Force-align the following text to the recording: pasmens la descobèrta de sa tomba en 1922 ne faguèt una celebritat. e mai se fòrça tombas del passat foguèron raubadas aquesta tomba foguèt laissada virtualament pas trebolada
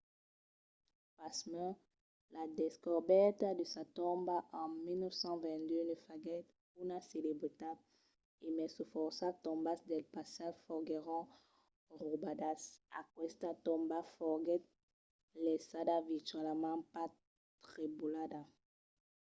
pasmens 1.17 1.81
la 2.35 2.43
descobèrta 2.61 3.47
de 3.59 3.65
sa 3.73 3.83
tomba 3.99 4.37
en 4.61 4.69
1922 4.85 5.81
ne 5.89 5.95
faguèt 6.07 6.47
una 6.81 6.97
celebritat. 7.11 7.77
e 8.45 8.47
mai 8.55 8.69
se 8.75 8.83
fòrça 8.93 9.27
tombas 9.45 9.79
del 9.89 10.05
passat 10.15 10.53
foguèron 10.67 11.23
raubadas 12.01 12.61
aquesta 13.01 13.49
tomba 13.67 13.99
foguèt 14.17 14.63
laissada 15.45 15.95
virtualament 16.11 16.81
pas 16.93 17.11
trebolada 17.65 18.41